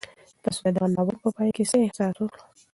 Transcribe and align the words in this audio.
تاسو 0.43 0.59
د 0.65 0.69
دغه 0.75 0.87
ناول 0.95 1.17
په 1.23 1.29
پای 1.35 1.49
کې 1.55 1.63
څه 1.71 1.75
احساس 1.85 2.15
وکړ؟ 2.19 2.39